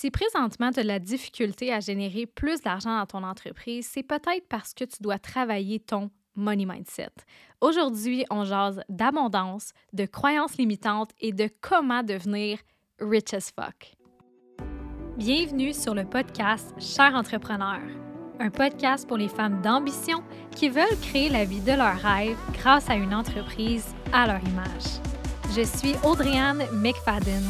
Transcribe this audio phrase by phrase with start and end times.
[0.00, 4.04] Si présentement tu as de la difficulté à générer plus d'argent dans ton entreprise, c'est
[4.04, 7.10] peut-être parce que tu dois travailler ton money mindset.
[7.60, 12.60] Aujourd'hui, on jase d'abondance, de croyances limitantes et de comment devenir
[13.00, 13.96] rich as fuck.
[15.16, 17.80] Bienvenue sur le podcast Cher entrepreneur,
[18.38, 20.22] un podcast pour les femmes d'ambition
[20.54, 25.00] qui veulent créer la vie de leurs rêves grâce à une entreprise à leur image.
[25.56, 27.42] Je suis Audriane McFadden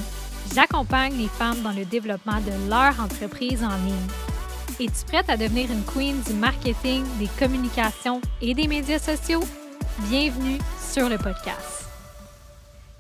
[0.55, 4.09] J'accompagne les femmes dans le développement de leur entreprise en ligne.
[4.81, 9.43] Es-tu prête à devenir une queen du marketing, des communications et des médias sociaux?
[10.09, 11.85] Bienvenue sur le podcast.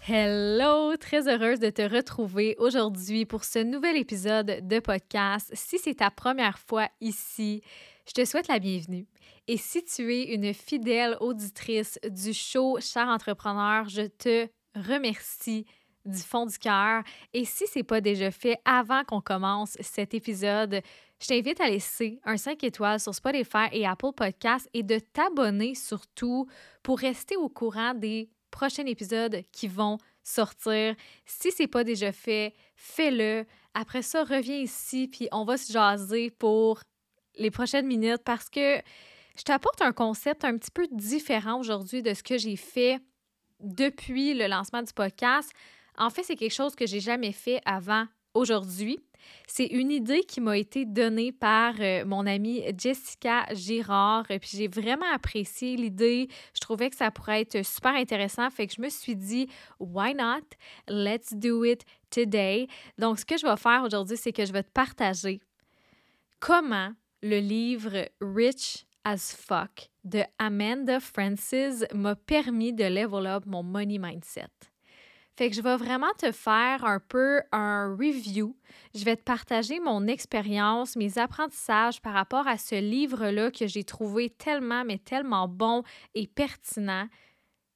[0.07, 5.51] Hello, très heureuse de te retrouver aujourd'hui pour ce nouvel épisode de podcast.
[5.55, 7.62] Si c'est ta première fois ici,
[8.07, 9.07] je te souhaite la bienvenue.
[9.46, 15.65] Et si tu es une fidèle auditrice du show Cher Entrepreneur, je te remercie
[16.09, 17.03] du fond du cœur.
[17.33, 20.80] Et si ce n'est pas déjà fait, avant qu'on commence cet épisode,
[21.21, 25.74] je t'invite à laisser un 5 étoiles sur Spotify et Apple Podcasts et de t'abonner
[25.74, 26.47] surtout
[26.82, 30.95] pour rester au courant des prochains épisodes qui vont sortir.
[31.27, 33.47] Si ce n'est pas déjà fait, fais-le.
[33.75, 36.80] Après ça, reviens ici puis on va se jaser pour
[37.37, 38.77] les prochaines minutes parce que
[39.37, 42.99] je t'apporte un concept un petit peu différent aujourd'hui de ce que j'ai fait
[43.60, 45.51] depuis le lancement du podcast.
[45.99, 48.99] En fait, c'est quelque chose que j'ai jamais fait avant aujourd'hui.
[49.46, 54.26] C'est une idée qui m'a été donnée par euh, mon amie Jessica Girard.
[54.29, 56.29] Puis j'ai vraiment apprécié l'idée.
[56.54, 58.49] Je trouvais que ça pourrait être super intéressant.
[58.51, 59.49] Fait que je me suis dit,
[59.80, 60.46] why not?
[60.88, 62.69] Let's do it today.
[62.96, 65.41] Donc, ce que je vais faire aujourd'hui, c'est que je vais te partager
[66.38, 73.62] comment le livre Rich as Fuck de Amanda Francis m'a permis de level up mon
[73.62, 74.49] money mindset.
[75.39, 78.56] Fait que je vais vraiment te faire un peu un review.
[78.93, 83.84] Je vais te partager mon expérience, mes apprentissages par rapport à ce livre-là que j'ai
[83.84, 85.84] trouvé tellement, mais tellement bon
[86.16, 87.06] et pertinent.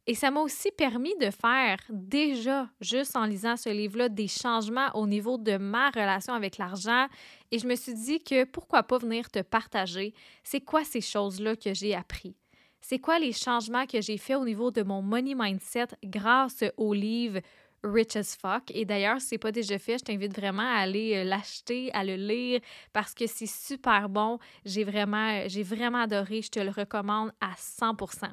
[0.08, 4.90] Et ça m'a aussi permis de faire déjà, juste en lisant ce livre-là, des changements
[4.94, 7.06] au niveau de ma relation avec l'argent.
[7.52, 11.54] Et je me suis dit que pourquoi pas venir te partager c'est quoi ces choses-là
[11.54, 12.34] que j'ai appris
[12.82, 16.92] c'est quoi les changements que j'ai faits au niveau de mon money mindset grâce au
[16.92, 17.40] livre
[17.84, 18.72] Rich as Fuck?
[18.74, 21.92] Et d'ailleurs, si ce n'est pas déjà fait, je t'invite vraiment à aller euh, l'acheter,
[21.94, 22.60] à le lire
[22.92, 24.38] parce que c'est super bon.
[24.64, 26.42] J'ai vraiment, j'ai vraiment adoré.
[26.42, 28.30] Je te le recommande à 100%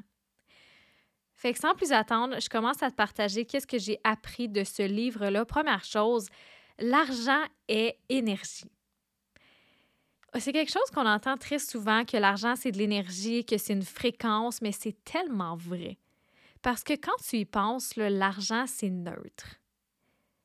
[1.36, 4.64] Fait que sans plus attendre, je commence à te partager qu'est-ce que j'ai appris de
[4.64, 5.46] ce livre-là.
[5.46, 6.28] Première chose,
[6.80, 8.66] l'argent est énergie.
[10.38, 13.84] C'est quelque chose qu'on entend très souvent, que l'argent, c'est de l'énergie, que c'est une
[13.84, 15.98] fréquence, mais c'est tellement vrai.
[16.62, 19.60] Parce que quand tu y penses, l'argent, c'est neutre.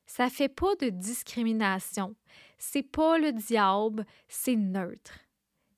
[0.05, 2.15] Ça fait pas de discrimination.
[2.57, 5.19] C'est pas le diable, c'est neutre.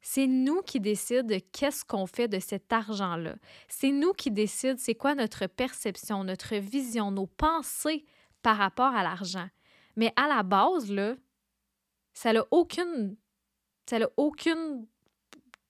[0.01, 3.35] C'est nous qui décidons qu'est-ce qu'on fait de cet argent-là.
[3.67, 8.05] C'est nous qui décidons c'est quoi notre perception, notre vision, nos pensées
[8.41, 9.49] par rapport à l'argent.
[9.97, 11.15] Mais à la base, là,
[12.13, 13.17] ça n'a aucune
[13.89, 14.87] ça n'a aucune.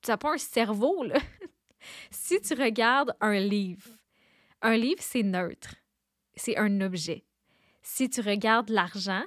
[0.04, 1.20] Ça n'a pas un cerveau, là.
[2.12, 3.90] si tu regardes un livre,
[4.62, 5.76] un livre, c'est neutre.
[6.36, 7.26] C'est un objet.
[7.82, 9.24] Si tu regardes l'argent,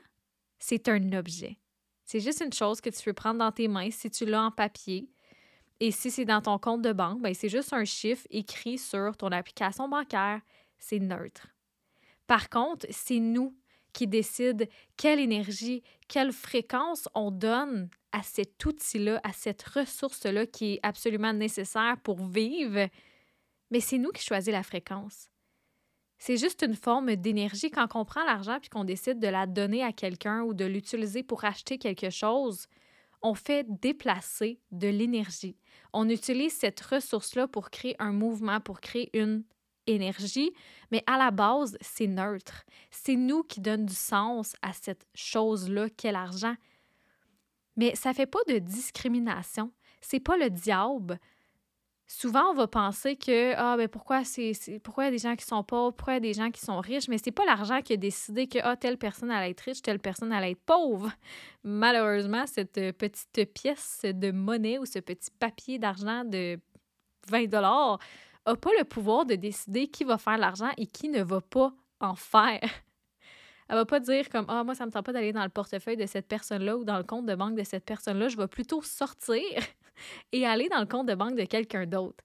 [0.59, 1.59] c'est un objet.
[2.05, 4.51] C'est juste une chose que tu peux prendre dans tes mains si tu l'as en
[4.51, 5.11] papier.
[5.79, 9.17] Et si c'est dans ton compte de banque, ben c'est juste un chiffre écrit sur
[9.17, 10.41] ton application bancaire.
[10.79, 11.47] C'est neutre.
[12.27, 13.57] Par contre, c'est nous
[13.93, 20.75] qui décide quelle énergie, quelle fréquence on donne à cet outil-là, à cette ressource-là qui
[20.75, 22.89] est absolument nécessaire pour vivre.
[23.71, 25.31] Mais c'est nous qui choisissons la fréquence.
[26.19, 27.71] C'est juste une forme d'énergie.
[27.71, 31.23] Quand on prend l'argent puis qu'on décide de la donner à quelqu'un ou de l'utiliser
[31.23, 32.67] pour acheter quelque chose,
[33.23, 35.57] on fait déplacer de l'énergie.
[35.93, 39.45] On utilise cette ressource-là pour créer un mouvement, pour créer une
[39.95, 40.53] énergie,
[40.91, 42.65] mais à la base, c'est neutre.
[42.91, 46.55] C'est nous qui donnons du sens à cette chose-là qu'est l'argent.
[47.77, 49.73] Mais ça ne fait pas de discrimination.
[50.01, 51.19] C'est pas le diable.
[52.13, 54.53] Souvent, on va penser que ah ben pourquoi c'est
[54.83, 56.51] pourquoi il y a des gens qui sont pauvres, pourquoi il y a des gens
[56.51, 59.51] qui sont riches, mais c'est pas l'argent qui a décidé que ah, telle personne allait
[59.51, 61.13] être riche, telle personne allait être pauvre.
[61.63, 66.59] Malheureusement, cette petite pièce de monnaie ou ce petit papier d'argent de
[67.29, 68.01] 20 dollars
[68.47, 71.73] n'a pas le pouvoir de décider qui va faire l'argent et qui ne va pas
[72.01, 72.61] en faire.
[73.69, 75.97] Elle va pas dire comme Ah, moi, ça me tente pas d'aller dans le portefeuille
[75.97, 78.29] de cette personne-là ou dans le compte de banque de cette personne-là.
[78.29, 79.45] Je vais plutôt sortir
[80.33, 82.25] et aller dans le compte de banque de quelqu'un d'autre.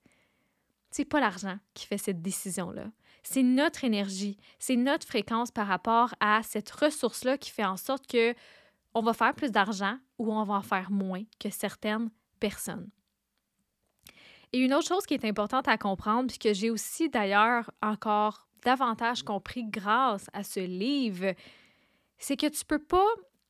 [0.90, 2.86] C'est pas l'argent qui fait cette décision-là.
[3.22, 8.08] C'est notre énergie, c'est notre fréquence par rapport à cette ressource-là qui fait en sorte
[8.08, 8.34] que
[8.94, 12.10] on va faire plus d'argent ou on va en faire moins que certaines
[12.40, 12.90] personnes.
[14.56, 18.48] Et une autre chose qui est importante à comprendre, puis que j'ai aussi d'ailleurs encore
[18.64, 21.34] davantage compris grâce à ce livre,
[22.18, 23.06] c'est que tu peux pas.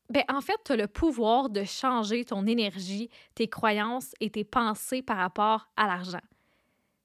[0.10, 4.44] Ben, en fait, tu as le pouvoir de changer ton énergie, tes croyances et tes
[4.44, 6.24] pensées par rapport à l'argent.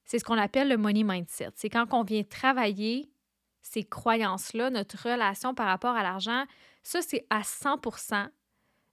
[0.07, 1.51] C'est ce qu'on appelle le money mindset.
[1.57, 3.13] C'est quand on vient travailler
[3.61, 6.45] ces croyances-là, notre relation par rapport à l'argent,
[6.83, 8.31] ça, c'est à 100%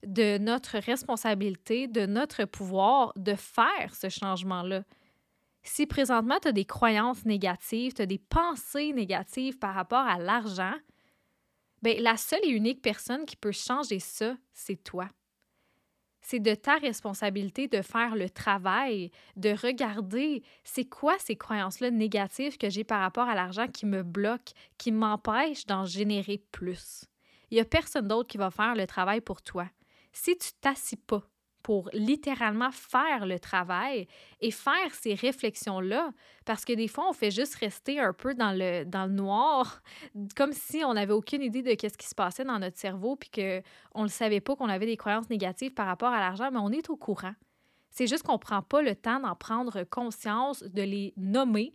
[0.04, 4.82] de notre responsabilité, de notre pouvoir de faire ce changement-là.
[5.62, 10.18] Si présentement, tu as des croyances négatives, tu as des pensées négatives par rapport à
[10.18, 10.74] l'argent,
[11.82, 15.08] bien, la seule et unique personne qui peut changer ça, c'est toi.
[16.20, 22.58] C'est de ta responsabilité de faire le travail, de regarder c'est quoi ces croyances-là négatives
[22.58, 27.04] que j'ai par rapport à l'argent qui me bloquent, qui m'empêchent d'en générer plus.
[27.50, 29.66] Il n'y a personne d'autre qui va faire le travail pour toi.
[30.12, 31.22] Si tu t'assis pas
[31.68, 34.08] pour littéralement faire le travail
[34.40, 36.14] et faire ces réflexions-là,
[36.46, 39.82] parce que des fois, on fait juste rester un peu dans le, dans le noir,
[40.34, 43.28] comme si on n'avait aucune idée de ce qui se passait dans notre cerveau, puis
[43.28, 46.70] qu'on ne savait pas qu'on avait des croyances négatives par rapport à l'argent, mais on
[46.70, 47.34] est au courant.
[47.90, 51.74] C'est juste qu'on ne prend pas le temps d'en prendre conscience, de les nommer.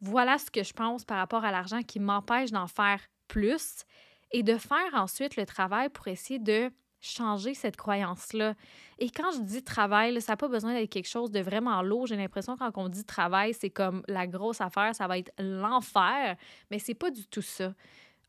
[0.00, 3.82] Voilà ce que je pense par rapport à l'argent qui m'empêche d'en faire plus
[4.30, 6.70] et de faire ensuite le travail pour essayer de
[7.02, 8.54] changer cette croyance-là.
[8.98, 12.06] Et quand je dis travail, ça n'a pas besoin d'être quelque chose de vraiment lourd.
[12.06, 16.36] J'ai l'impression quand on dit travail, c'est comme la grosse affaire, ça va être l'enfer,
[16.70, 17.74] mais c'est pas du tout ça.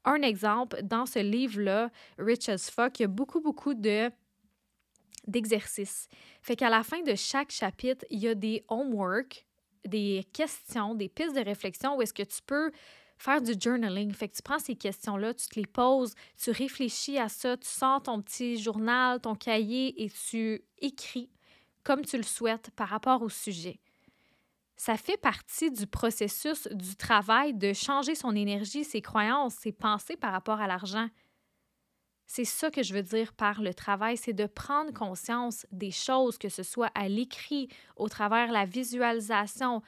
[0.06, 4.12] Un exemple, dans ce livre-là, Rich as Fuck, il y a beaucoup, beaucoup de
[5.26, 6.10] d'exercices.
[6.42, 9.46] Fait qu'à la fin de chaque chapitre, il y a des homework,
[9.86, 12.72] des questions, des pistes de réflexion où est-ce que tu peux
[13.24, 14.12] faire du journaling.
[14.14, 17.68] Fait que tu prends ces questions-là, tu te les poses, tu réfléchis à ça, tu
[17.68, 21.30] sors ton petit journal, ton cahier et tu écris
[21.84, 23.80] comme tu le souhaites par rapport au sujet.
[24.76, 30.18] Ça fait partie du processus du travail de changer son énergie, ses croyances, ses pensées
[30.18, 31.08] par rapport à l'argent.
[32.26, 36.38] C'est ça que je veux dire par le travail, c'est de prendre conscience des choses,
[36.38, 39.82] que ce soit à l'écrit, au travers la visualisation,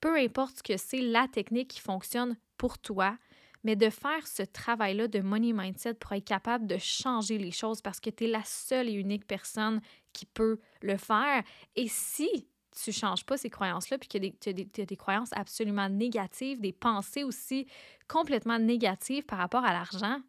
[0.00, 3.18] peu importe ce que c'est la technique qui fonctionne pour toi,
[3.64, 7.82] mais de faire ce travail-là de money mindset pour être capable de changer les choses
[7.82, 9.80] parce que tu es la seule et unique personne
[10.12, 11.42] qui peut le faire.
[11.74, 12.28] Et si
[12.70, 16.72] tu ne changes pas ces croyances-là, puis que tu as, des croyances absolument négatives, des
[16.72, 17.66] pensées aussi
[18.06, 20.20] complètement négatives par rapport à l'argent,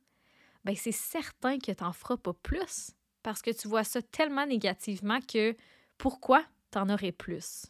[0.65, 4.47] ben c'est certain que tu n'en feras pas plus parce que tu vois ça tellement
[4.47, 5.55] négativement que
[5.99, 7.67] pourquoi tu en aurais plus?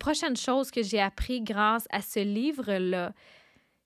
[0.00, 3.12] Prochaine chose que j'ai appris grâce à ce livre-là,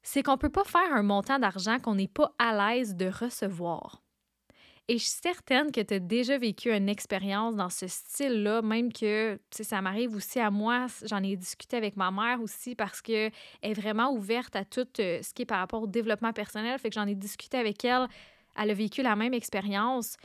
[0.02, 3.06] c'est qu'on ne peut pas faire un montant d'argent qu'on n'est pas à l'aise de
[3.06, 4.00] recevoir.
[4.86, 8.92] Et je suis certaine que tu as déjà vécu une expérience dans ce style-là, même
[8.92, 10.88] que ça m'arrive aussi à moi.
[11.06, 13.32] J'en ai discuté avec ma mère aussi parce qu'elle
[13.62, 16.78] est vraiment ouverte à tout euh, ce qui est par rapport au développement personnel.
[16.78, 18.08] Fait que j'en ai discuté avec elle.
[18.58, 20.18] Elle a vécu la même expérience.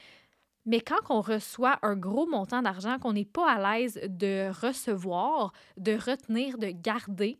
[0.66, 5.54] Mais quand on reçoit un gros montant d'argent qu'on n'est pas à l'aise de recevoir,
[5.78, 7.40] de retenir, de garder,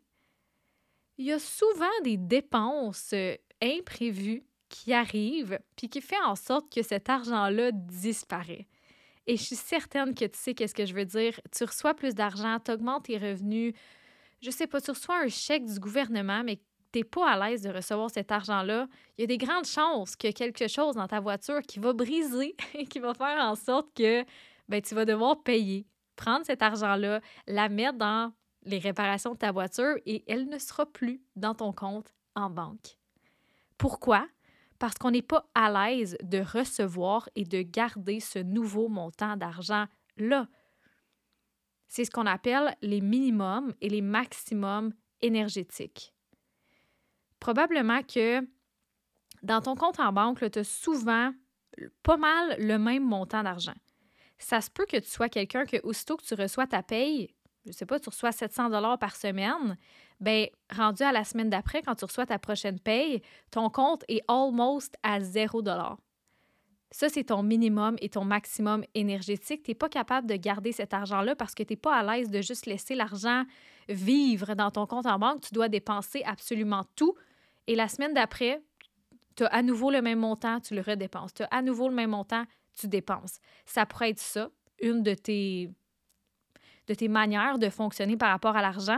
[1.18, 6.74] il y a souvent des dépenses euh, imprévues qui arrivent, puis qui fait en sorte
[6.74, 8.68] que cet argent-là disparaît.
[9.28, 11.40] Et je suis certaine que tu sais qu'est-ce que je veux dire.
[11.52, 13.74] Tu reçois plus d'argent, tu augmentes tes revenus.
[14.42, 16.60] Je sais pas, tu reçois un chèque du gouvernement, mais
[16.92, 20.30] t'es pas à l'aise de recevoir cet argent-là, il y a des grandes chances qu'il
[20.30, 23.56] y a quelque chose dans ta voiture qui va briser et qui va faire en
[23.56, 24.24] sorte que
[24.68, 28.32] ben, tu vas devoir payer, prendre cet argent-là, la mettre dans
[28.64, 32.98] les réparations de ta voiture et elle ne sera plus dans ton compte en banque.
[33.78, 34.28] Pourquoi?
[34.78, 40.48] Parce qu'on n'est pas à l'aise de recevoir et de garder ce nouveau montant d'argent-là.
[41.88, 46.14] C'est ce qu'on appelle les minimums et les maximums énergétiques
[47.40, 48.42] probablement que
[49.44, 51.32] dans ton compte en banque, tu as souvent
[52.04, 53.76] pas mal le même montant d'argent.
[54.38, 57.34] Ça se peut que tu sois quelqu'un que aussitôt que tu reçois ta paye,
[57.66, 59.78] je sais pas, tu reçois 700 dollars par semaine,
[60.20, 64.22] ben rendu à la semaine d'après, quand tu reçois ta prochaine paye, ton compte est
[64.28, 65.98] almost à 0 dollars.
[66.92, 69.62] Ça, c'est ton minimum et ton maximum énergétique.
[69.64, 72.32] Tu n'es pas capable de garder cet argent-là parce que tu n'es pas à l'aise
[72.32, 73.44] de juste laisser l'argent
[73.88, 75.42] vivre dans ton compte en banque.
[75.42, 77.14] Tu dois dépenser absolument tout
[77.70, 78.64] et la semaine d'après,
[79.36, 81.36] tu as à nouveau le même montant, tu le redépenses.
[81.36, 83.38] Tu as à nouveau le même montant, tu dépenses.
[83.68, 84.50] Ça pourrait être ça,
[84.82, 85.70] une de tes,
[86.88, 88.98] de tes manières de fonctionner par rapport à l'argent.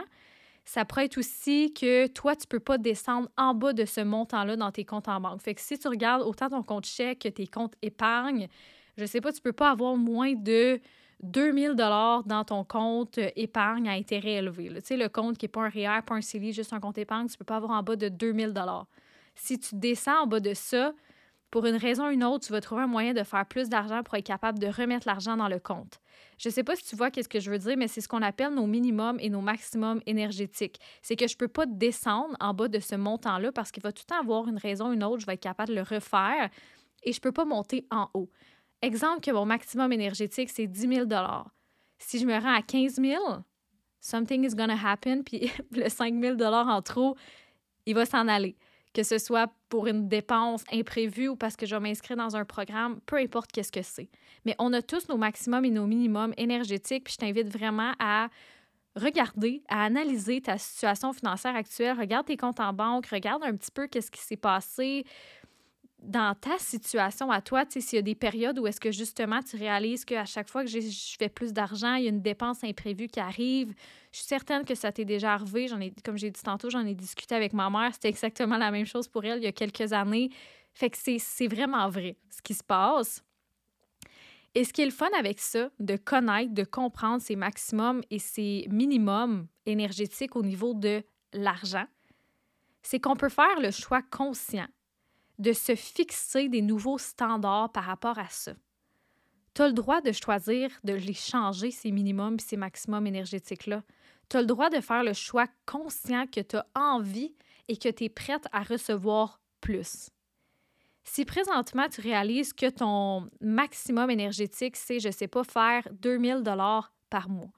[0.64, 4.00] Ça pourrait être aussi que toi, tu ne peux pas descendre en bas de ce
[4.00, 5.42] montant-là dans tes comptes en banque.
[5.42, 8.48] Fait que si tu regardes autant ton compte chèque que tes comptes épargne,
[8.96, 10.80] je ne sais pas, tu ne peux pas avoir moins de
[11.24, 14.70] 2000 dollars dans ton compte épargne à intérêt élevé.
[14.76, 16.98] Tu sais, le compte qui n'est pas un REER, pas un CELI, juste un compte
[16.98, 18.88] épargne, tu ne peux pas avoir en bas de 2000 dollars.
[19.36, 20.94] Si tu descends en bas de ça,
[21.52, 24.04] pour une raison ou une autre, tu vas trouver un moyen de faire plus d'argent
[24.04, 26.00] pour être capable de remettre l'argent dans le compte.
[26.38, 28.08] Je ne sais pas si tu vois qu'est-ce que je veux dire, mais c'est ce
[28.08, 30.80] qu'on appelle nos minimums et nos maximums énergétiques.
[31.02, 33.92] C'est que je ne peux pas descendre en bas de ce montant-là parce qu'il va
[33.92, 35.82] tout le temps avoir une raison ou une autre, je vais être capable de le
[35.82, 36.50] refaire
[37.04, 38.30] et je ne peux pas monter en haut.
[38.82, 41.08] Exemple que mon maximum énergétique, c'est 10 000
[42.00, 43.44] Si je me rends à 15 000
[44.02, 47.16] something is gonna happen, puis le 5 000 en trop,
[47.86, 48.58] il va s'en aller.
[48.94, 52.44] Que ce soit pour une dépense imprévue ou parce que je vais m'inscrire dans un
[52.44, 54.10] programme, peu importe qu'est-ce que c'est.
[54.44, 58.28] Mais on a tous nos maximums et nos minimums énergétiques, puis je t'invite vraiment à
[58.98, 63.72] regarder, à analyser ta situation financière actuelle, regarde tes comptes en banque, regarde un petit
[63.72, 65.06] peu qu'est-ce qui s'est passé,
[66.02, 68.92] dans ta situation à toi, tu sais, s'il y a des périodes où est-ce que
[68.92, 70.80] justement tu réalises qu'à chaque fois que je
[71.20, 73.74] fais plus d'argent, il y a une dépense imprévue qui arrive.
[74.12, 75.68] Je suis certaine que ça t'est déjà arrivé.
[75.68, 77.92] J'en ai, comme j'ai dit tantôt, j'en ai discuté avec ma mère.
[77.94, 80.30] C'était exactement la même chose pour elle il y a quelques années.
[80.74, 83.24] Fait que c'est vraiment vrai ce qui se passe.
[84.56, 88.20] Et ce qui est le fun avec ça, de connaître, de comprendre ses maximums et
[88.20, 91.86] ses minimums énergétiques au niveau de l'argent,
[92.82, 94.68] c'est qu'on peut faire le choix conscient
[95.40, 98.54] de se fixer des nouveaux standards par rapport à ça.
[99.54, 103.84] Tu as le droit de choisir de les changer, ces minimums et ces maximums énergétiques-là.
[104.30, 107.36] Tu as le droit de faire le choix conscient que tu as envie
[107.68, 110.10] et que tu es prête à recevoir plus.
[111.04, 116.44] Si présentement tu réalises que ton maximum énergétique, c'est, je ne sais pas, faire 2000
[116.44, 117.52] dollars par mois,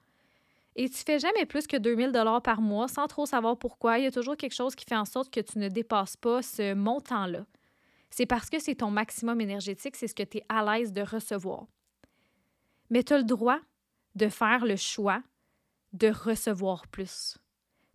[0.76, 4.04] et tu fais jamais plus que 2000 dollars par mois sans trop savoir pourquoi, il
[4.04, 6.74] y a toujours quelque chose qui fait en sorte que tu ne dépasses pas ce
[6.74, 7.44] montant-là
[8.10, 11.02] c'est parce que c'est ton maximum énergétique, c'est ce que tu es à l'aise de
[11.02, 11.66] recevoir.
[12.90, 13.58] Mais tu as le droit
[14.14, 15.22] de faire le choix
[15.92, 17.38] de recevoir plus.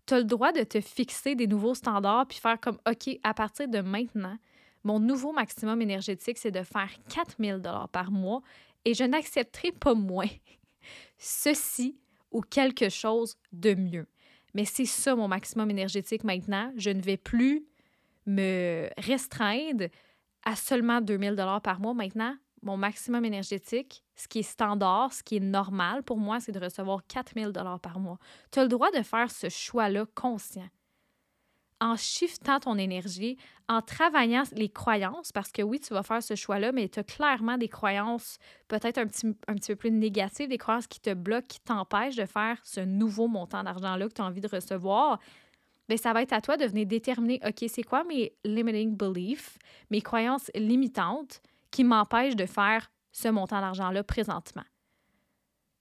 [0.05, 3.33] Tu as le droit de te fixer des nouveaux standards puis faire comme OK, à
[3.33, 4.37] partir de maintenant,
[4.83, 8.41] mon nouveau maximum énergétique, c'est de faire 4000 dollars par mois
[8.85, 10.29] et je n'accepterai pas moins
[11.17, 11.97] ceci
[12.31, 14.07] ou quelque chose de mieux.
[14.53, 16.71] Mais c'est ça mon maximum énergétique maintenant.
[16.75, 17.65] Je ne vais plus
[18.25, 19.85] me restreindre
[20.43, 25.23] à seulement 2000 dollars par mois maintenant, mon maximum énergétique, ce qui est standard, ce
[25.23, 28.17] qui est normal pour moi, c'est de recevoir 4000 dollars par mois.
[28.51, 30.67] Tu as le droit de faire ce choix-là conscient.
[31.81, 33.37] En shiftant ton énergie,
[33.69, 37.03] en travaillant les croyances, parce que oui, tu vas faire ce choix-là, mais tu as
[37.03, 39.07] clairement des croyances peut-être un
[39.47, 42.81] un petit peu plus négatives, des croyances qui te bloquent, qui t'empêchent de faire ce
[42.81, 45.19] nouveau montant d'argent-là que tu as envie de recevoir.
[45.89, 49.57] Bien, ça va être à toi de venir déterminer, OK, c'est quoi mes limiting beliefs,
[49.89, 51.41] mes croyances limitantes
[51.71, 54.63] qui m'empêchent de faire ce montant d'argent-là présentement?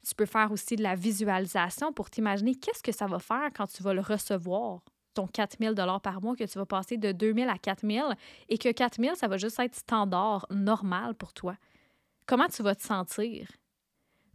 [0.09, 3.67] Tu peux faire aussi de la visualisation pour t'imaginer qu'est-ce que ça va faire quand
[3.67, 4.81] tu vas le recevoir,
[5.13, 8.11] ton 4 000 par mois, que tu vas passer de 2 000 à 4 000
[8.49, 11.55] et que 4 000, ça va juste être standard, normal pour toi.
[12.25, 13.47] Comment tu vas te sentir?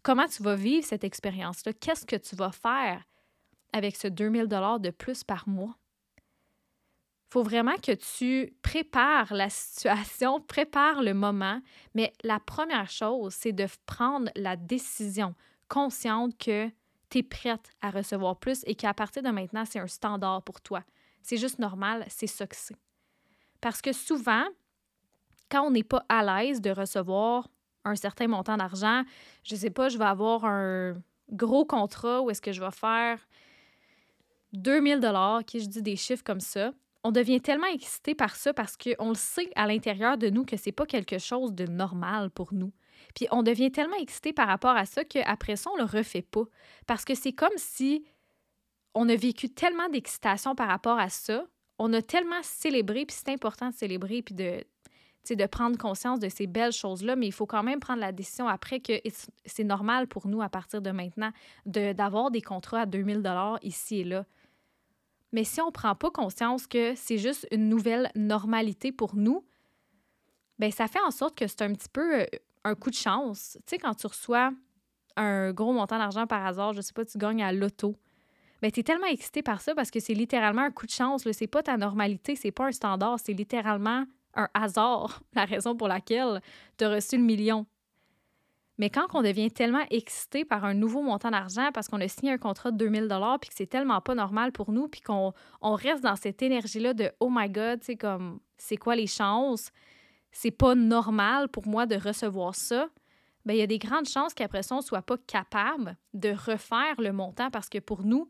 [0.03, 1.73] Comment tu vas vivre cette expérience-là?
[1.73, 3.03] Qu'est-ce que tu vas faire?
[3.73, 5.75] Avec ce 2000 dollars de plus par mois.
[6.17, 11.59] Il faut vraiment que tu prépares la situation, prépares le moment,
[11.95, 15.33] mais la première chose, c'est de prendre la décision
[15.67, 16.69] consciente que
[17.09, 20.61] tu es prête à recevoir plus et qu'à partir de maintenant, c'est un standard pour
[20.61, 20.83] toi.
[21.23, 22.75] C'est juste normal, c'est ça que c'est.
[23.61, 24.45] Parce que souvent,
[25.49, 27.47] quand on n'est pas à l'aise de recevoir
[27.85, 29.03] un certain montant d'argent,
[29.43, 30.95] je ne sais pas, je vais avoir un
[31.31, 33.19] gros contrat où est-ce que je vais faire
[34.53, 36.71] 2000 dollars, qui je dis des chiffres comme ça,
[37.03, 40.55] on devient tellement excité par ça parce qu'on le sait à l'intérieur de nous que
[40.55, 42.71] c'est pas quelque chose de normal pour nous.
[43.15, 46.45] Puis on devient tellement excité par rapport à ça qu'après ça, on le refait pas.
[46.87, 48.05] Parce que c'est comme si
[48.95, 51.45] on a vécu tellement d'excitation par rapport à ça,
[51.79, 56.47] on a tellement célébré, puis c'est important de célébrer, puis de, prendre conscience de ces
[56.47, 58.93] belles choses-là, mais il faut quand même prendre la décision après que
[59.45, 61.31] c'est normal pour nous à partir de maintenant
[61.65, 63.23] d'avoir des contrats à 2000
[63.63, 64.25] ici et là.
[65.33, 69.43] Mais si on ne prend pas conscience que c'est juste une nouvelle normalité pour nous,
[70.59, 72.25] ben ça fait en sorte que c'est un petit peu euh,
[72.63, 73.57] un coup de chance.
[73.65, 74.53] Tu sais, quand tu reçois
[75.17, 77.95] un gros montant d'argent par hasard, je sais pas, tu gagnes à l'auto.
[78.61, 81.29] Ben, tu es tellement excité par ça parce que c'est littéralement un coup de chance.
[81.31, 85.87] C'est pas ta normalité, c'est pas un standard, c'est littéralement un hasard, la raison pour
[85.87, 86.41] laquelle
[86.77, 87.65] tu as reçu le million.
[88.79, 92.31] Mais quand on devient tellement excité par un nouveau montant d'argent parce qu'on a signé
[92.31, 95.33] un contrat de 2000 dollars puis que c'est tellement pas normal pour nous puis qu'on
[95.61, 99.71] on reste dans cette énergie-là de oh my god, c'est comme c'est quoi les chances?
[100.31, 102.89] C'est pas normal pour moi de recevoir ça.
[103.45, 106.99] Bien, il y a des grandes chances qu'après ça, on soit pas capable de refaire
[106.99, 108.29] le montant parce que pour nous,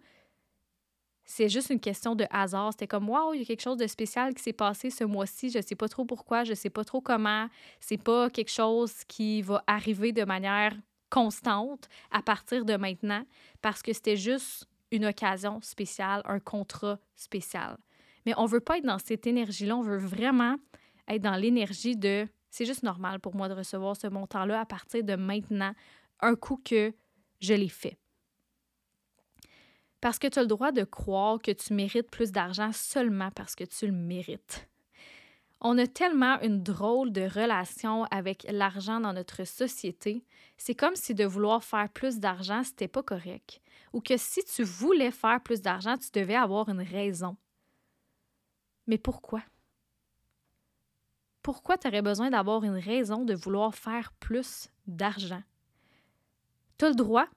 [1.25, 2.71] c'est juste une question de hasard.
[2.73, 5.49] C'était comme, waouh, il y a quelque chose de spécial qui s'est passé ce mois-ci.
[5.49, 7.47] Je ne sais pas trop pourquoi, je ne sais pas trop comment.
[7.79, 10.75] C'est pas quelque chose qui va arriver de manière
[11.09, 13.23] constante à partir de maintenant
[13.61, 17.77] parce que c'était juste une occasion spéciale, un contrat spécial.
[18.25, 19.75] Mais on ne veut pas être dans cette énergie-là.
[19.75, 20.55] On veut vraiment
[21.07, 25.03] être dans l'énergie de c'est juste normal pour moi de recevoir ce montant-là à partir
[25.03, 25.73] de maintenant,
[26.21, 26.93] un coup que
[27.41, 27.97] je l'ai fait.
[30.03, 33.55] Parce que tu as le droit de croire que tu mérites plus d'argent seulement parce
[33.55, 34.67] que tu le mérites.
[35.62, 40.25] On a tellement une drôle de relation avec l'argent dans notre société.
[40.57, 43.62] C'est comme si de vouloir faire plus d'argent, c'était pas correct.
[43.93, 47.38] Ou que si tu voulais faire plus d'argent, tu devais avoir une raison.
[48.88, 49.41] Mais pourquoi?
[51.41, 55.43] Pourquoi tu aurais besoin d'avoir une raison de vouloir faire plus d'argent?
[56.77, 57.29] Tu as le droit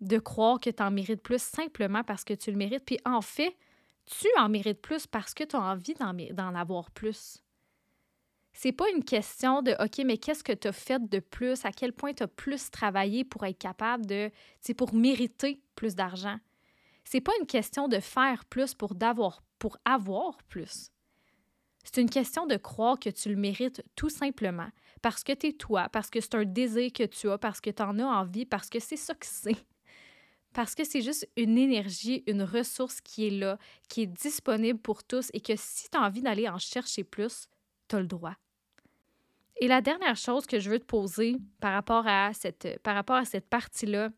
[0.00, 2.84] de croire que tu en mérites plus simplement parce que tu le mérites.
[2.84, 3.56] Puis en fait,
[4.06, 7.42] tu en mérites plus parce que tu as envie d'en avoir plus.
[8.52, 11.64] C'est pas une question de OK, mais qu'est-ce que tu as fait de plus?
[11.64, 15.94] À quel point tu as plus travaillé pour être capable de, c'est pour mériter plus
[15.94, 16.38] d'argent?
[17.04, 20.90] C'est pas une question de faire plus pour d'avoir pour avoir plus.
[21.84, 24.68] C'est une question de croire que tu le mérites tout simplement
[25.02, 27.70] parce que tu es toi, parce que c'est un désir que tu as, parce que
[27.70, 29.56] tu en as envie, parce que c'est ça que c'est
[30.58, 35.04] parce que c'est juste une énergie, une ressource qui est là, qui est disponible pour
[35.04, 37.46] tous et que si tu as envie d'aller en chercher plus,
[37.86, 38.34] tu as le droit.
[39.60, 43.14] Et la dernière chose que je veux te poser par rapport à cette, par rapport
[43.14, 44.10] à cette partie-là,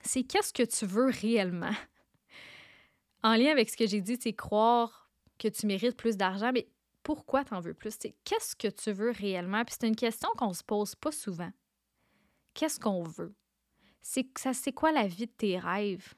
[0.00, 1.74] c'est qu'est-ce que tu veux réellement?
[3.22, 6.66] En lien avec ce que j'ai dit, c'est croire que tu mérites plus d'argent, mais
[7.02, 7.98] pourquoi tu en veux plus?
[8.24, 9.66] Qu'est-ce que tu veux réellement?
[9.66, 11.52] Puis c'est une question qu'on se pose pas souvent.
[12.54, 13.34] Qu'est-ce qu'on veut?
[14.02, 16.14] C'est c'est quoi la vie de tes rêves?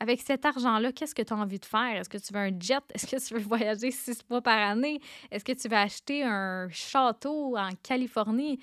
[0.00, 1.96] Avec cet argent-là, qu'est-ce que tu as envie de faire?
[1.96, 2.82] Est-ce que tu veux un jet?
[2.94, 5.00] Est-ce que tu veux voyager six mois par année?
[5.30, 8.58] Est-ce que tu veux acheter un château en Californie?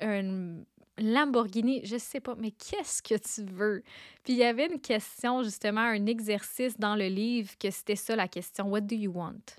[0.00, 0.64] Un
[0.98, 1.80] Lamborghini?
[1.84, 3.82] Je sais pas, mais qu'est-ce que tu veux?
[4.24, 8.16] Puis il y avait une question, justement, un exercice dans le livre que c'était ça
[8.16, 8.68] la question.
[8.68, 9.56] What do you want?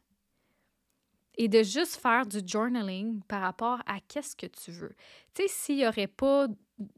[1.37, 4.95] Et de juste faire du journaling par rapport à qu'est-ce que tu veux.
[5.33, 6.47] Tu sais, s'il n'y aurait pas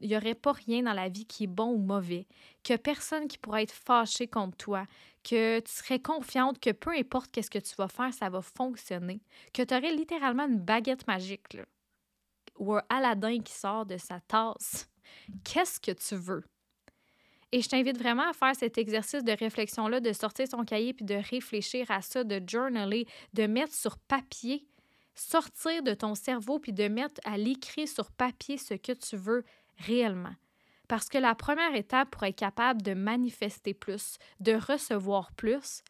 [0.00, 2.26] il n'y aurait pas rien dans la vie qui est bon ou mauvais,
[2.62, 4.86] que personne qui pourrait être fâché contre toi,
[5.22, 9.20] que tu serais confiante que peu importe qu'est-ce que tu vas faire, ça va fonctionner,
[9.52, 11.58] que tu aurais littéralement une baguette magique,
[12.58, 14.88] ou un Aladdin qui sort de sa tasse.
[15.44, 16.44] Qu'est-ce que tu veux?
[17.52, 21.04] Et je t'invite vraiment à faire cet exercice de réflexion-là, de sortir son cahier puis
[21.04, 24.66] de réfléchir à ça, de journaler, de mettre sur papier,
[25.14, 29.44] sortir de ton cerveau puis de mettre à l'écrit sur papier ce que tu veux
[29.78, 30.34] réellement.
[30.88, 35.82] Parce que la première étape pour être capable de manifester plus, de recevoir plus,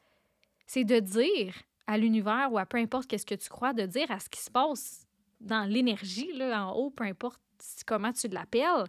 [0.66, 1.54] c'est de dire
[1.86, 4.40] à l'univers ou à peu importe qu'est-ce que tu crois, de dire à ce qui
[4.40, 5.06] se passe
[5.40, 7.40] dans l'énergie, là, en haut, peu importe
[7.86, 8.86] comment tu l'appelles,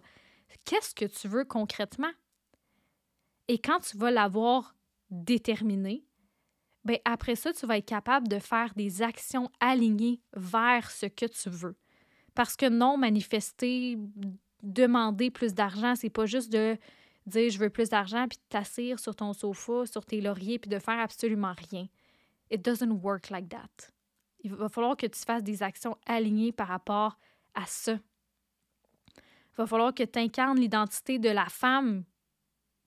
[0.64, 2.10] qu'est-ce que tu veux concrètement?
[3.48, 4.74] Et quand tu vas l'avoir
[5.10, 6.04] déterminé,
[6.84, 11.26] bien après ça, tu vas être capable de faire des actions alignées vers ce que
[11.26, 11.76] tu veux.
[12.34, 13.98] Parce que non, manifester
[14.62, 16.76] demander plus d'argent, c'est pas juste de
[17.26, 20.68] dire je veux plus d'argent puis de t'asseoir sur ton sofa, sur tes lauriers puis
[20.68, 21.86] de faire absolument rien.
[22.50, 23.90] It doesn't work like that.
[24.40, 27.18] Il va falloir que tu fasses des actions alignées par rapport
[27.54, 27.92] à ça.
[27.92, 32.04] Il va falloir que tu incarnes l'identité de la femme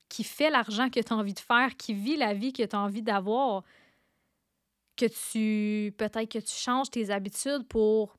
[0.08, 2.76] qui fait l'argent que tu as envie de faire, qui vit la vie que tu
[2.76, 3.64] as envie d'avoir,
[4.96, 8.18] que tu peut-être que tu changes tes habitudes pour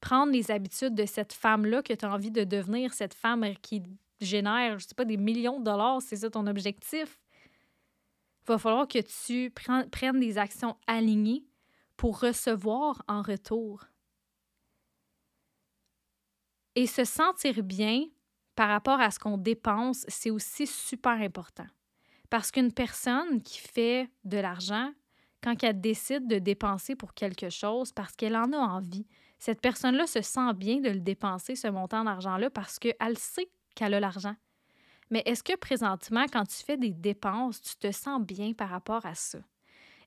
[0.00, 3.82] prendre les habitudes de cette femme-là que tu as envie de devenir, cette femme qui
[4.20, 7.20] génère, je sais pas, des millions de dollars, c'est ça ton objectif?
[8.44, 11.44] Il va falloir que tu prennes des actions alignées
[11.96, 13.84] pour recevoir en retour.
[16.74, 18.06] Et se sentir bien
[18.56, 21.66] par rapport à ce qu'on dépense, c'est aussi super important.
[22.28, 24.92] Parce qu'une personne qui fait de l'argent,
[25.42, 29.06] quand elle décide de dépenser pour quelque chose, parce qu'elle en a envie,
[29.40, 33.94] cette personne-là se sent bien de le dépenser, ce montant d'argent-là, parce qu'elle sait qu'elle
[33.94, 34.36] a l'argent.
[35.10, 39.04] Mais est-ce que présentement, quand tu fais des dépenses, tu te sens bien par rapport
[39.06, 39.38] à ça?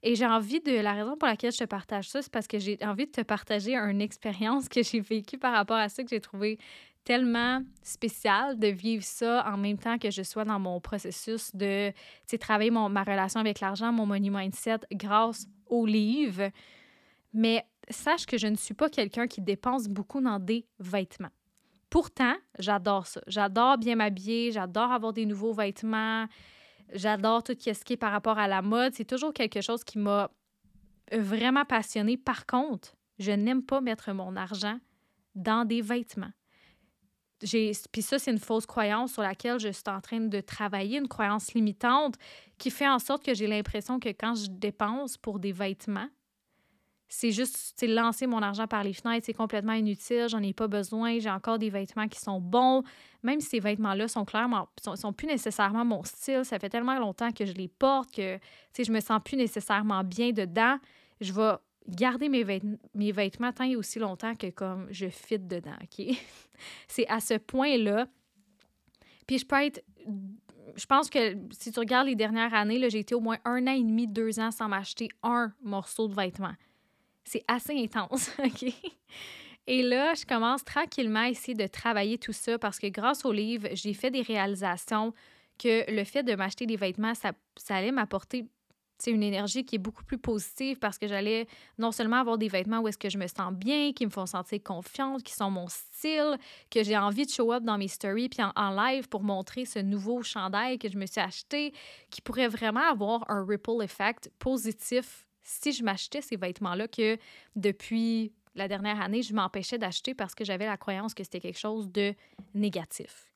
[0.04, 0.80] Et j'ai envie de.
[0.80, 3.22] La raison pour laquelle je te partage ça, c'est parce que j'ai envie de te
[3.22, 6.60] partager une expérience que j'ai vécue par rapport à ça que j'ai trouvé
[7.04, 11.92] tellement spécial de vivre ça en même temps que je sois dans mon processus de
[12.40, 16.50] travailler mon, ma relation avec l'argent, mon money mindset grâce au livre.
[17.34, 21.32] Mais sache que je ne suis pas quelqu'un qui dépense beaucoup dans des vêtements.
[21.90, 23.22] Pourtant, j'adore ça.
[23.28, 26.28] J'adore bien m'habiller, j'adore avoir des nouveaux vêtements,
[26.94, 28.94] j'adore tout ce qui est par rapport à la mode.
[28.96, 30.32] C'est toujours quelque chose qui m'a
[31.12, 32.18] vraiment passionnée.
[32.18, 34.80] Par contre, je n'aime pas mettre mon argent
[35.36, 36.32] dans des vêtements.
[37.40, 41.10] Puis ça, c'est une fausse croyance sur laquelle je suis en train de travailler, une
[41.10, 42.16] croyance limitante
[42.58, 46.08] qui fait en sorte que j'ai l'impression que quand je dépense pour des vêtements,
[47.10, 51.20] c'est juste lancer mon argent par les fenêtres, c'est complètement inutile, j'en ai pas besoin,
[51.20, 52.84] j'ai encore des vêtements qui sont bons,
[53.22, 56.98] même si ces vêtements-là sont clairement, sont, sont, plus nécessairement mon style, ça fait tellement
[56.98, 58.40] longtemps que je les porte que
[58.78, 60.78] je me sens plus nécessairement bien dedans,
[61.22, 61.54] je vais
[61.88, 62.62] garder mes,
[62.94, 65.78] mes vêtements tant et aussi longtemps que comme je fit dedans,
[66.88, 68.08] c'est à ce point-là.
[69.28, 69.84] Puis je peux être...
[70.76, 73.74] Je pense que si tu regardes les dernières années, j'ai été au moins un an
[73.74, 76.54] et demi, deux ans sans m'acheter un morceau de vêtement.
[77.24, 78.74] C'est assez intense, OK?
[79.66, 83.32] Et là, je commence tranquillement à essayer de travailler tout ça parce que grâce au
[83.32, 85.14] livre, j'ai fait des réalisations
[85.58, 88.46] que le fait de m'acheter des vêtements, ça, ça allait m'apporter
[89.12, 92.80] une énergie qui est beaucoup plus positive parce que j'allais non seulement avoir des vêtements
[92.80, 95.68] où est-ce que je me sens bien, qui me font sentir confiante, qui sont mon
[95.68, 96.38] style,
[96.70, 99.80] que j'ai envie de show up dans mes stories puis en, live pour montrer ce
[99.80, 101.74] nouveau chandail que je me suis acheté,
[102.10, 107.18] qui pourrait vraiment avoir un ripple effect positif si je m'achetais ces vêtements-là que
[107.56, 111.60] depuis la dernière année, je m'empêchais d'acheter parce que j'avais la croyance que c'était quelque
[111.60, 112.14] chose de
[112.54, 113.34] négatif.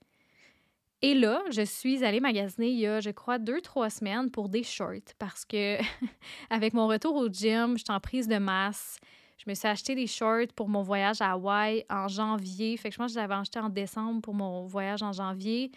[1.02, 4.50] Et là, je suis allée magasiner il y a, je crois, deux, trois semaines pour
[4.50, 5.78] des shorts parce que,
[6.50, 9.00] avec mon retour au gym, j'étais en prise de masse.
[9.38, 12.76] Je me suis acheté des shorts pour mon voyage à Hawaï en janvier.
[12.78, 15.72] Fait que je pense que je acheté en décembre pour mon voyage en janvier.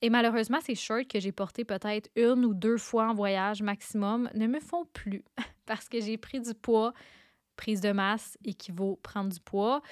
[0.00, 4.30] Et malheureusement, ces shorts que j'ai portés peut-être une ou deux fois en voyage maximum
[4.34, 5.24] ne me font plus
[5.66, 6.92] parce que j'ai pris du poids.
[7.56, 9.82] Prise de masse équivaut prendre du poids.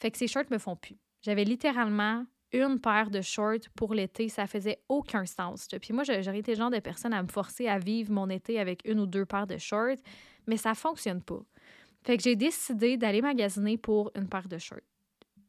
[0.00, 0.96] Fait que ces shorts me font plus.
[1.22, 5.68] J'avais littéralement une paire de shorts pour l'été, ça faisait aucun sens.
[5.80, 8.58] Puis moi, j'aurais été le genre de personne à me forcer à vivre mon été
[8.58, 9.98] avec une ou deux paires de shorts,
[10.46, 11.40] mais ça fonctionne pas.
[12.04, 14.78] Fait que j'ai décidé d'aller magasiner pour une paire de shorts.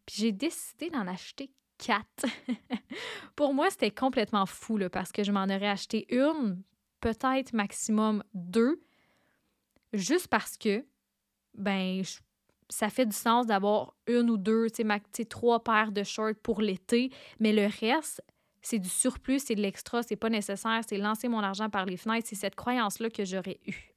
[0.05, 2.25] Puis j'ai décidé d'en acheter quatre.
[3.35, 6.61] pour moi, c'était complètement fou parce que je m'en aurais acheté une,
[6.99, 8.81] peut-être maximum deux,
[9.93, 10.85] juste parce que
[11.55, 12.03] ben
[12.69, 14.67] ça fait du sens d'avoir une ou deux,
[15.27, 18.21] trois paires de shorts pour l'été, mais le reste,
[18.61, 21.97] c'est du surplus, c'est de l'extra, c'est pas nécessaire, c'est lancer mon argent par les
[21.97, 23.95] fenêtres, c'est cette croyance-là que j'aurais eue.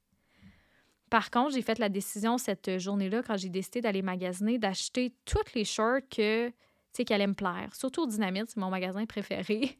[1.09, 5.53] Par contre, j'ai fait la décision cette journée-là, quand j'ai décidé d'aller magasiner, d'acheter toutes
[5.53, 6.51] les shorts que,
[6.97, 7.69] sais, qui allaient me plaire.
[7.73, 9.79] Surtout au Dynamite, c'est mon magasin préféré.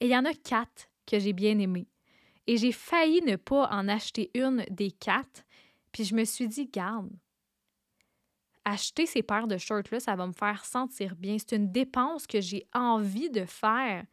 [0.00, 1.88] Et il y en a quatre que j'ai bien aimées.
[2.46, 5.44] Et j'ai failli ne pas en acheter une des quatre.
[5.92, 7.10] Puis je me suis dit, garde,
[8.64, 11.36] acheter ces paires de shorts-là, ça va me faire sentir bien.
[11.38, 14.04] C'est une dépense que j'ai envie de faire.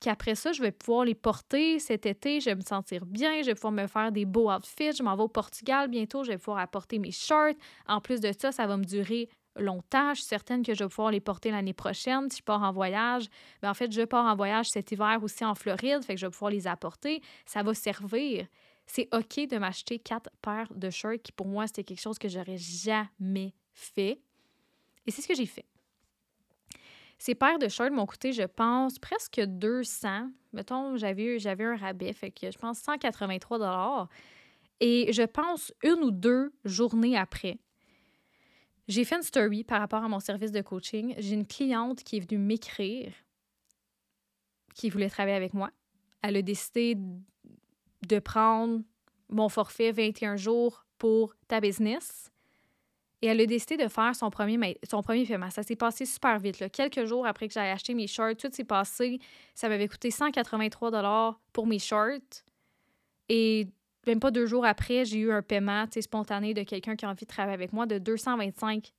[0.00, 3.46] Qu'après ça, je vais pouvoir les porter cet été, je vais me sentir bien, je
[3.46, 4.92] vais pouvoir me faire des beaux outfits.
[4.92, 7.54] Je m'en vais au Portugal bientôt, je vais pouvoir apporter mes shorts.
[7.86, 10.14] En plus de ça, ça va me durer longtemps.
[10.14, 12.72] Je suis certaine que je vais pouvoir les porter l'année prochaine si je pars en
[12.72, 13.26] voyage.
[13.62, 16.26] Mais en fait, je pars en voyage cet hiver aussi en Floride, fait que je
[16.26, 17.22] vais pouvoir les apporter.
[17.46, 18.46] Ça va servir
[18.88, 22.28] c'est OK de m'acheter quatre paires de shirts qui, pour moi, c'était quelque chose que
[22.28, 24.20] j'aurais jamais fait.
[25.06, 25.66] Et c'est ce que j'ai fait.
[27.18, 30.30] Ces paires de shirts m'ont coûté, je pense, presque 200.
[30.52, 34.08] Mettons, j'avais, j'avais un rabais, fait que je pense 183
[34.80, 37.58] Et je pense une ou deux journées après,
[38.88, 41.14] j'ai fait une story par rapport à mon service de coaching.
[41.18, 43.12] J'ai une cliente qui est venue m'écrire,
[44.74, 45.70] qui voulait travailler avec moi.
[46.22, 46.96] Elle a décidé
[48.06, 48.80] de prendre
[49.28, 52.30] mon forfait 21 jours pour ta business.
[53.20, 55.50] Et elle a décidé de faire son premier, son premier paiement.
[55.50, 56.70] Ça s'est passé super vite.
[56.72, 59.18] Quelques jours après que j'ai acheté mes shorts, tout s'est passé.
[59.54, 62.44] Ça m'avait coûté 183 pour mes shorts.
[63.28, 63.68] Et
[64.08, 67.24] même pas deux jours après, j'ai eu un paiement spontané de quelqu'un qui a envie
[67.24, 68.92] de travailler avec moi de 225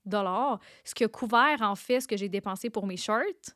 [0.84, 3.56] ce qui a couvert en fait ce que j'ai dépensé pour mes shorts,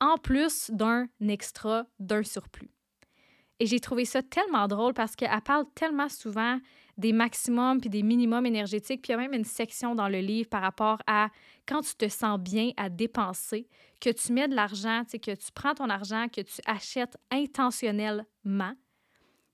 [0.00, 2.70] en plus d'un extra, d'un surplus.
[3.60, 6.60] Et j'ai trouvé ça tellement drôle parce qu'elle parle tellement souvent
[6.96, 9.02] des maximums puis des minimums énergétiques.
[9.02, 11.28] Puis il y a même une section dans le livre par rapport à
[11.66, 13.68] quand tu te sens bien à dépenser,
[14.00, 18.74] que tu mets de l'argent, que tu prends ton argent, que tu achètes intentionnellement.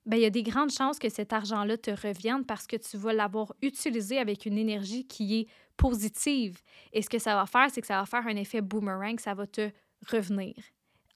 [0.07, 2.97] Ben, il y a des grandes chances que cet argent-là te revienne parce que tu
[2.97, 6.61] vas l'avoir utilisé avec une énergie qui est positive.
[6.93, 9.35] Et ce que ça va faire, c'est que ça va faire un effet boomerang, ça
[9.35, 9.71] va te
[10.11, 10.55] revenir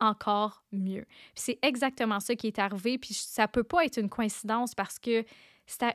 [0.01, 1.05] encore mieux.
[1.35, 5.25] C'est exactement ça qui est arrivé, puis ça peut pas être une coïncidence parce que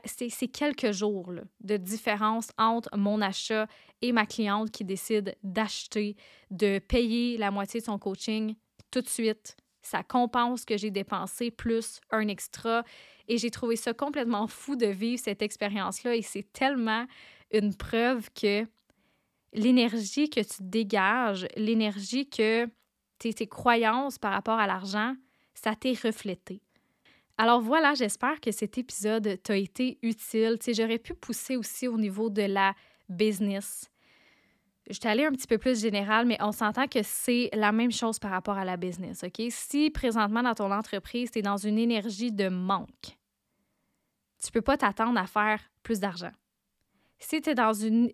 [0.04, 3.66] c'est quelques jours de différence entre mon achat
[4.02, 6.16] et ma cliente qui décide d'acheter,
[6.50, 8.54] de payer la moitié de son coaching
[8.90, 9.56] tout de suite.
[9.84, 12.82] Ça compense ce que j'ai dépensé plus un extra.
[13.28, 16.16] Et j'ai trouvé ça complètement fou de vivre cette expérience-là.
[16.16, 17.06] Et c'est tellement
[17.52, 18.66] une preuve que
[19.52, 22.66] l'énergie que tu dégages, l'énergie que
[23.18, 25.14] tes, croyances par rapport à l'argent,
[25.54, 26.62] ça t'est reflété.
[27.36, 30.58] Alors voilà, j'espère que cet épisode t'a été utile.
[30.60, 32.74] Tu j'aurais pu pousser aussi au niveau de la
[33.08, 33.90] business.
[34.88, 37.90] Je suis allée un petit peu plus général, mais on s'entend que c'est la même
[37.90, 39.42] chose par rapport à la business, OK?
[39.50, 43.18] Si présentement dans ton entreprise, tu es dans une énergie de manque,
[44.42, 46.32] tu peux pas t'attendre à faire plus d'argent.
[47.18, 48.12] Si tu es dans une...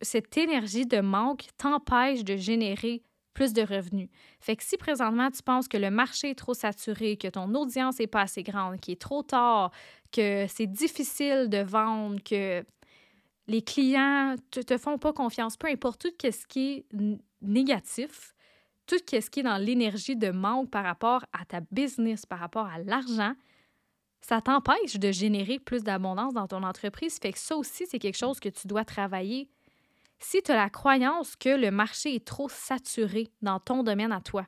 [0.00, 3.02] cette énergie de manque t'empêche de générer
[3.34, 4.08] plus de revenus.
[4.40, 7.98] Fait que si présentement tu penses que le marché est trop saturé, que ton audience
[7.98, 9.72] n'est pas assez grande, qu'il est trop tard,
[10.10, 12.64] que c'est difficile de vendre, que
[13.48, 16.96] les clients te, te font pas confiance, peu importe tout ce qui est
[17.42, 18.34] négatif,
[18.86, 22.66] tout ce qui est dans l'énergie de manque par rapport à ta business, par rapport
[22.66, 23.34] à l'argent,
[24.20, 27.18] ça t'empêche de générer plus d'abondance dans ton entreprise.
[27.20, 29.48] Fait que ça aussi, c'est quelque chose que tu dois travailler
[30.18, 34.20] si tu as la croyance que le marché est trop saturé dans ton domaine à
[34.20, 34.46] toi,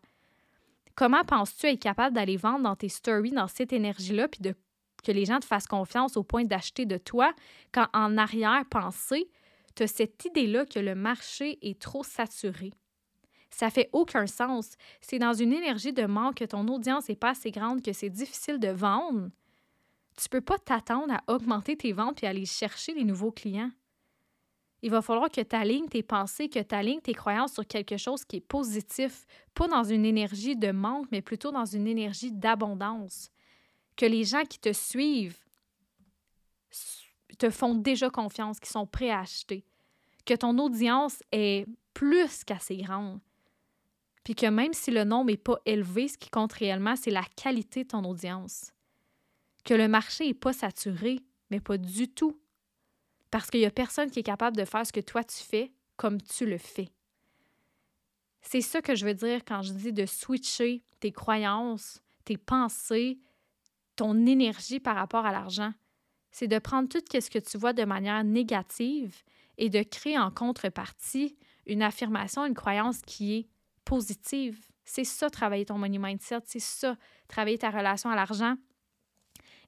[0.94, 4.54] comment penses-tu être capable d'aller vendre dans tes stories, dans cette énergie-là, puis de,
[5.02, 7.32] que les gens te fassent confiance au point d'acheter de toi,
[7.72, 9.30] quand en arrière-pensée,
[9.74, 12.72] tu as cette idée-là que le marché est trop saturé?
[13.50, 14.72] Ça fait aucun sens.
[15.00, 18.11] C'est dans une énergie de manque que ton audience n'est pas assez grande, que c'est
[18.11, 19.30] difficile de vendre.
[20.20, 23.70] Tu peux pas t'attendre à augmenter tes ventes et aller chercher les nouveaux clients
[24.82, 27.96] il va falloir que tu alignes tes pensées, que tu alignes tes croyances sur quelque
[27.96, 32.30] chose qui est positif, pas dans une énergie de manque, mais plutôt dans une énergie
[32.30, 33.30] d'abondance.
[33.98, 35.37] Que les gens qui te suivent
[37.38, 39.62] te font déjà confiance, qui sont prêts à acheter.
[40.24, 43.20] Que ton audience est plus qu'assez grande.
[44.24, 47.24] Puis que même si le nombre n'est pas élevé, ce qui compte réellement, c'est la
[47.37, 48.72] qualité de ton audience.
[49.64, 52.40] Que le marché n'est pas saturé, mais pas du tout
[53.30, 55.72] parce qu'il n'y a personne qui est capable de faire ce que toi tu fais
[55.96, 56.88] comme tu le fais.
[58.40, 63.18] C'est ça que je veux dire quand je dis de switcher tes croyances, tes pensées,
[63.98, 65.72] ton énergie par rapport à l'argent.
[66.30, 69.22] C'est de prendre tout ce que tu vois de manière négative
[69.58, 73.48] et de créer en contrepartie une affirmation, une croyance qui est
[73.84, 74.58] positive.
[74.84, 78.54] C'est ça, travailler ton money mindset, c'est ça, travailler ta relation à l'argent.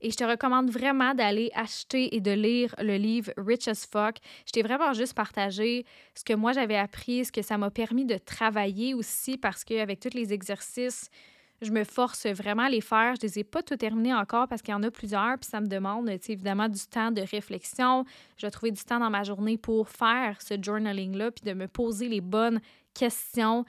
[0.00, 4.18] Et je te recommande vraiment d'aller acheter et de lire le livre Rich as Fuck.
[4.46, 8.06] Je t'ai vraiment juste partagé ce que moi j'avais appris, ce que ça m'a permis
[8.06, 11.10] de travailler aussi parce qu'avec tous les exercices,
[11.62, 13.14] je me force vraiment à les faire.
[13.16, 15.48] Je ne les ai pas tout terminés encore parce qu'il y en a plusieurs, puis
[15.48, 18.04] ça me demande évidemment du temps de réflexion.
[18.36, 21.68] Je vais trouver du temps dans ma journée pour faire ce journaling-là, puis de me
[21.68, 22.60] poser les bonnes
[22.94, 23.64] questions.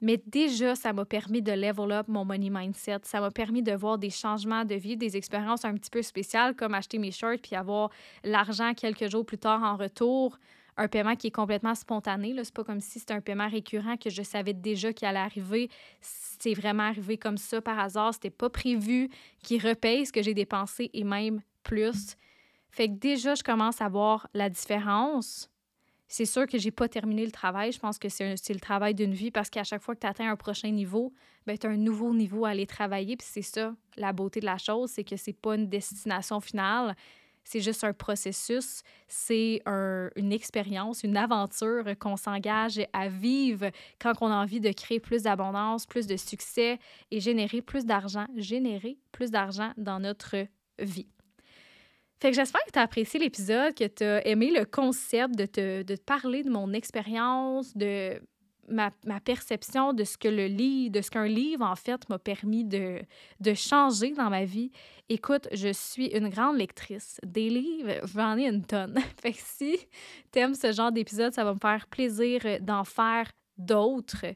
[0.00, 2.98] Mais déjà, ça m'a permis de level up mon money mindset.
[3.04, 6.54] Ça m'a permis de voir des changements de vie, des expériences un petit peu spéciales
[6.54, 7.90] comme acheter mes shirts puis avoir
[8.22, 10.38] l'argent quelques jours plus tard en retour.
[10.76, 12.34] Un paiement qui est complètement spontané.
[12.42, 15.70] C'est pas comme si c'était un paiement récurrent que je savais déjà qu'il allait arriver.
[16.00, 18.14] C'est vraiment arrivé comme ça par hasard.
[18.14, 19.08] C'était pas prévu
[19.42, 22.16] qu'il repaye ce que j'ai dépensé et même plus.
[22.70, 25.50] Fait que déjà, je commence à voir la différence
[26.08, 27.72] c'est sûr que j'ai pas terminé le travail.
[27.72, 30.30] Je pense que c'est le travail d'une vie parce qu'à chaque fois que tu atteins
[30.30, 31.12] un prochain niveau,
[31.46, 33.16] ben, tu as un nouveau niveau à aller travailler.
[33.16, 36.94] Puis c'est ça, la beauté de la chose, c'est que c'est pas une destination finale.
[37.48, 44.26] C'est juste un processus, c'est une expérience, une aventure qu'on s'engage à vivre quand on
[44.26, 46.80] a envie de créer plus d'abondance, plus de succès
[47.12, 50.48] et générer plus d'argent, générer plus d'argent dans notre
[50.80, 51.06] vie.
[52.20, 55.46] Fait que j'espère que tu as apprécié l'épisode, que tu as aimé le concept de
[55.46, 58.20] te, de parler de mon expérience, de
[58.68, 62.18] ma, ma, perception de ce que le livre, de ce qu'un livre, en fait, m'a
[62.18, 63.00] permis de,
[63.40, 64.70] de changer dans ma vie.
[65.08, 67.20] Écoute, je suis une grande lectrice.
[67.24, 68.98] Des livres, j'en ai une tonne.
[69.20, 69.78] fait que si
[70.32, 74.26] tu aimes ce genre d'épisode, ça va me faire plaisir d'en faire d'autres.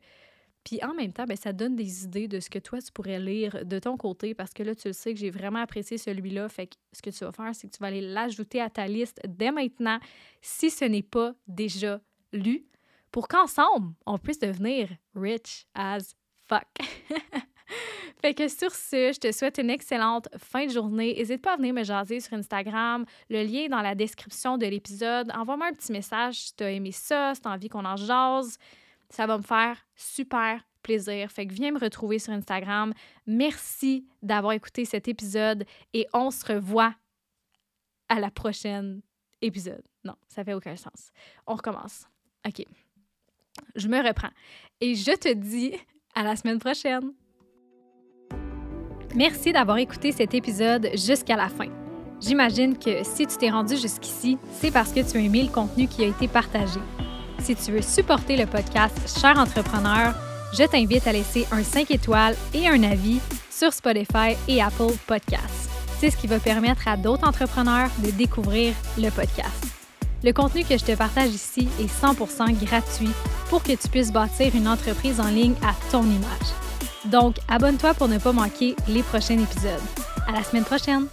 [0.65, 3.19] Puis en même temps, ben, ça donne des idées de ce que toi, tu pourrais
[3.19, 6.49] lire de ton côté parce que là, tu le sais que j'ai vraiment apprécié celui-là.
[6.49, 8.87] Fait que ce que tu vas faire, c'est que tu vas aller l'ajouter à ta
[8.87, 9.99] liste dès maintenant
[10.43, 12.01] si ce n'est pas déjà
[12.33, 12.67] lu
[13.11, 16.15] pour qu'ensemble, on puisse devenir rich as
[16.47, 16.67] fuck.
[18.21, 21.15] Fait que sur ce, je te souhaite une excellente fin de journée.
[21.15, 23.07] N'hésite pas à venir me jaser sur Instagram.
[23.31, 25.31] Le lien est dans la description de l'épisode.
[25.33, 27.97] Envoie-moi un petit message si tu as aimé ça, si tu as envie qu'on en
[27.97, 28.59] jase.
[29.09, 31.31] Ça va me faire super plaisir.
[31.31, 32.93] Fait que viens me retrouver sur Instagram.
[33.27, 36.95] Merci d'avoir écouté cet épisode et on se revoit
[38.09, 39.01] à la prochaine
[39.41, 39.83] épisode.
[40.05, 41.11] Non, ça fait aucun sens.
[41.47, 42.07] On recommence.
[42.47, 42.65] OK.
[43.75, 44.31] Je me reprends.
[44.81, 45.75] Et je te dis
[46.15, 47.13] à la semaine prochaine.
[49.15, 51.67] Merci d'avoir écouté cet épisode jusqu'à la fin.
[52.21, 55.89] J'imagine que si tu t'es rendu jusqu'ici, c'est parce que tu as aimé le contenu
[55.89, 56.81] qui a été partagé.
[57.41, 60.15] Si tu veux supporter le podcast Cher entrepreneur,
[60.53, 65.71] je t'invite à laisser un 5 étoiles et un avis sur Spotify et Apple Podcasts.
[65.99, 69.80] C'est ce qui va permettre à d'autres entrepreneurs de découvrir le podcast.
[70.23, 73.11] Le contenu que je te partage ici est 100% gratuit
[73.49, 76.51] pour que tu puisses bâtir une entreprise en ligne à ton image.
[77.07, 79.81] Donc, abonne-toi pour ne pas manquer les prochains épisodes.
[80.29, 81.07] À la semaine prochaine!